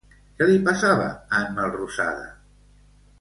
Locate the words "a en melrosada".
1.11-2.25